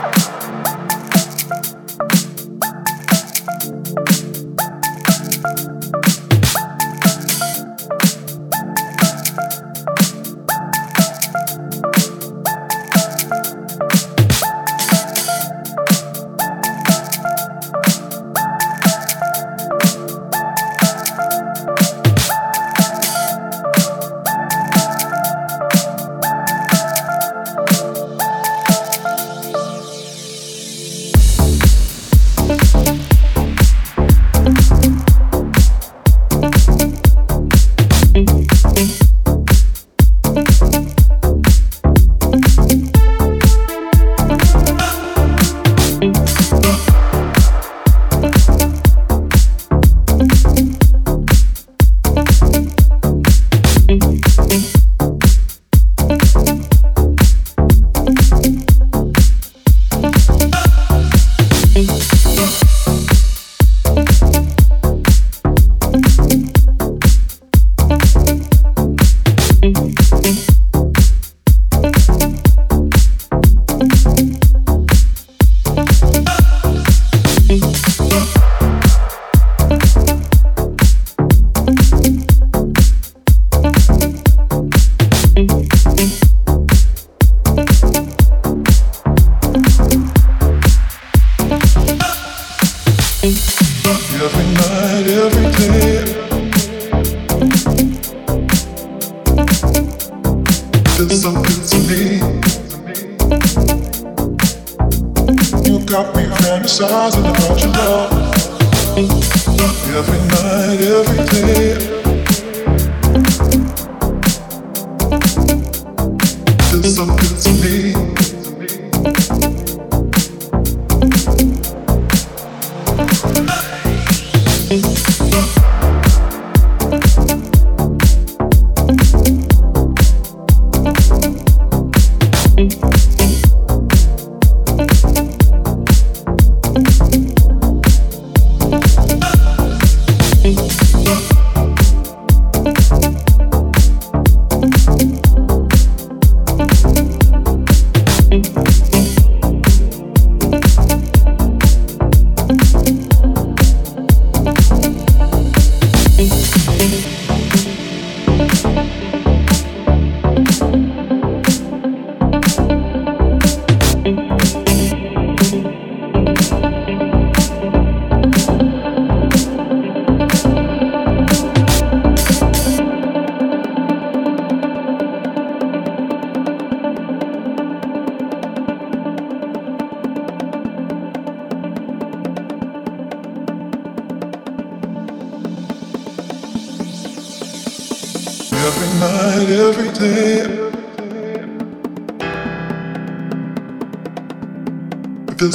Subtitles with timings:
[0.00, 0.39] Bye.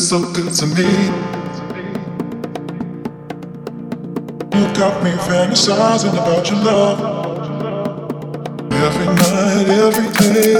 [0.06, 0.84] Feels so good to me.
[4.54, 7.00] You got me fantasizing about your love.
[8.72, 10.56] Every night, every day.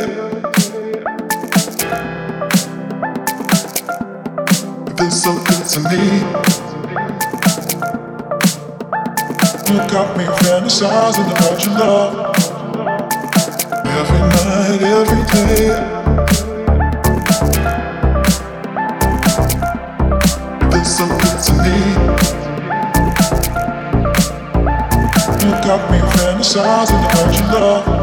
[4.88, 6.04] It feels so good to me.
[9.68, 12.14] You got me fantasizing about your love.
[13.86, 15.95] Every night, every day.
[26.56, 27.95] Me fantasizing about your love.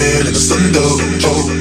[0.00, 1.57] She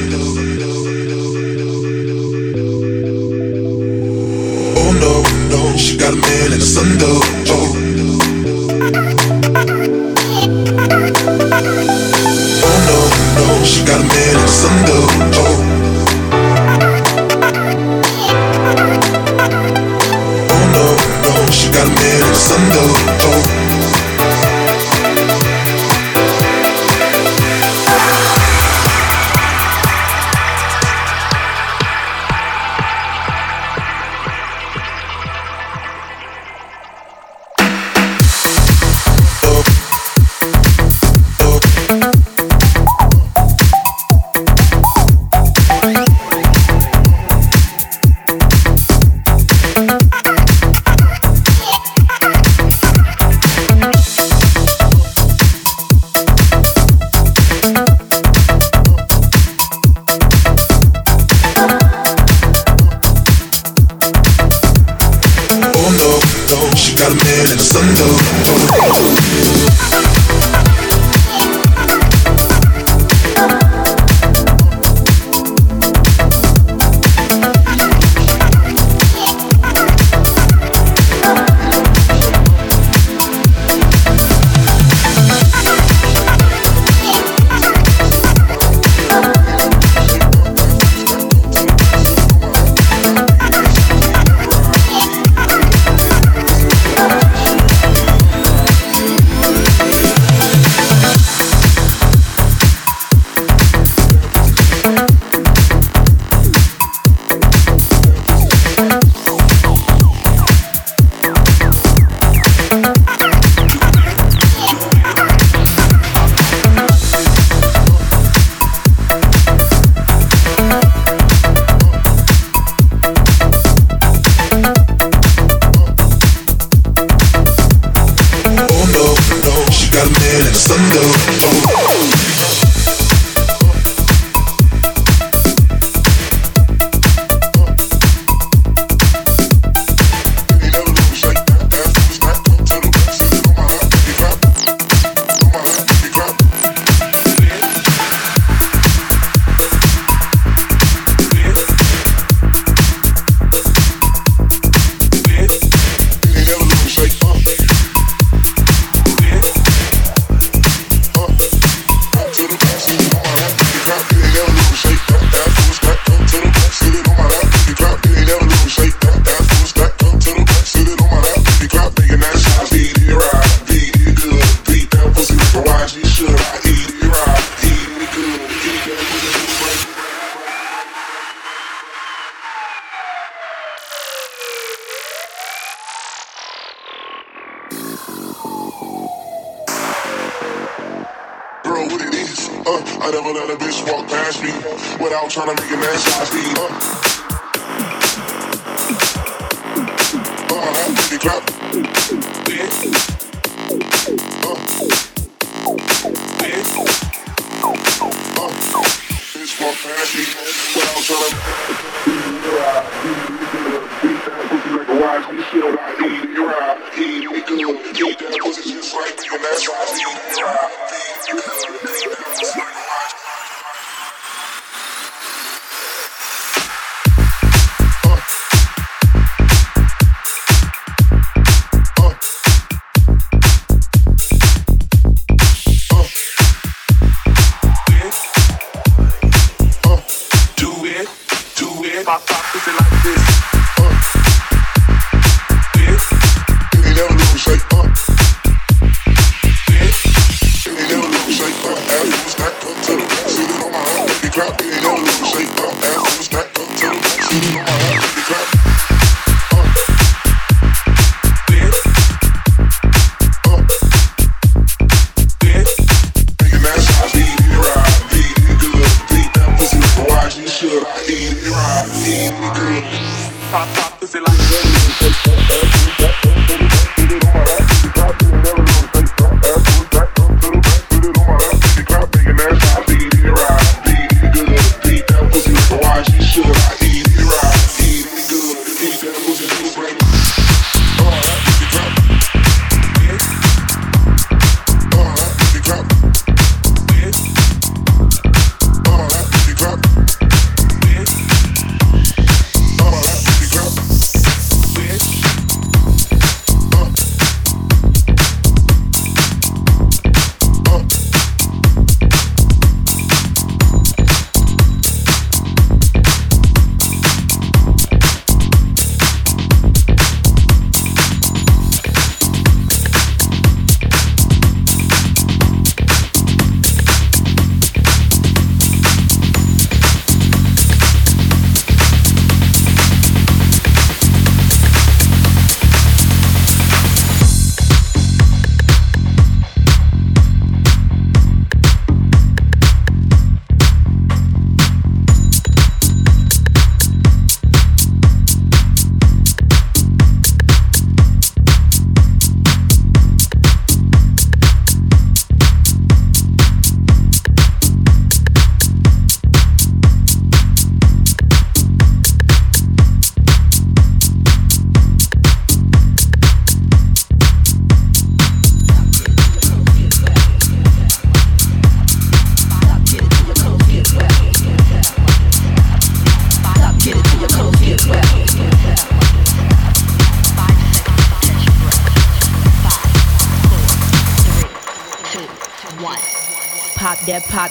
[286.37, 286.76] you were right.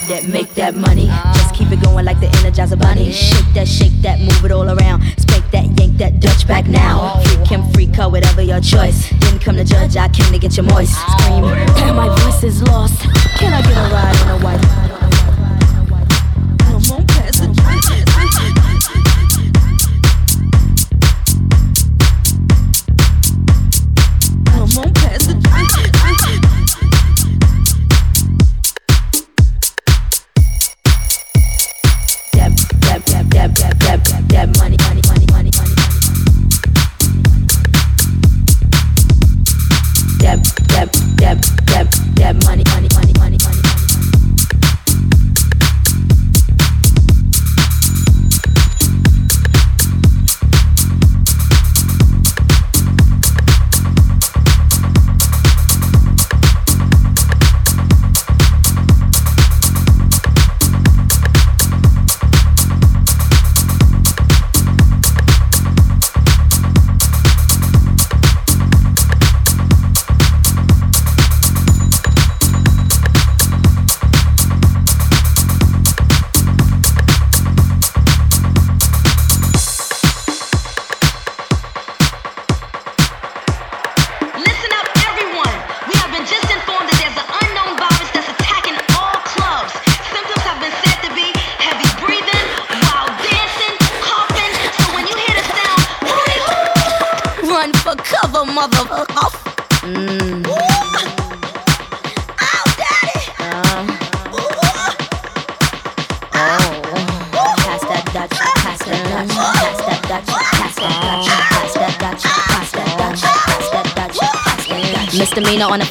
[0.07, 0.46] That, make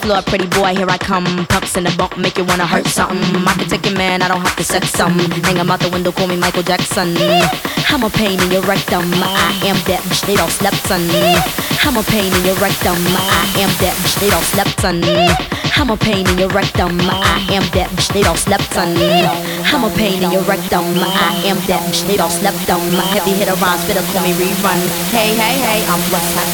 [0.06, 1.26] floor, pretty boy, here I come.
[1.50, 3.18] Pumps in the bump, make you wanna hurt something.
[3.42, 5.18] I can take your man, I don't have to sex some.
[5.46, 7.18] Hang him out the window, call me Michael Jackson.
[7.90, 9.02] I'm a pain in your rectum.
[9.18, 11.02] I am that bitch, they don't slept son.
[11.82, 12.94] I'm a pain in your rectum.
[12.94, 15.02] I am that bitch, they don't slept son.
[15.74, 16.94] I'm a pain in your rectum.
[17.02, 18.94] I am that bitch, they don't slept on.
[19.74, 20.86] I'm a pain in your rectum.
[21.02, 22.80] I am that bitch, they don't slept on.
[23.10, 24.78] Heavy hitter rhymes, better call me rerun.
[25.10, 26.50] Hey, hey, hey, I'm what's hot